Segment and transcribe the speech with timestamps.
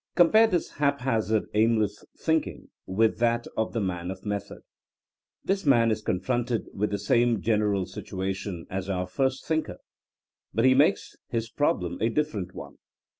[0.15, 4.61] Compare this haphazard, aimless thinking with that of the man of method.
[5.45, 9.77] This man is confronted with the same general situation as our first thinker,
[10.55, 12.79] but he makes his problem a different one.